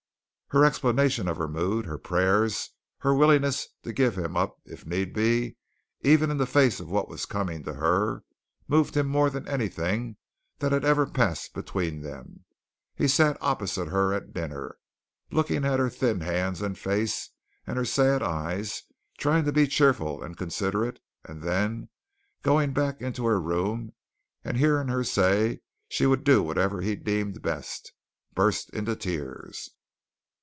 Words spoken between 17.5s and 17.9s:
and her